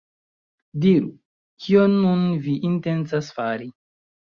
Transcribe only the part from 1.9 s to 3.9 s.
nun vi intencas fari?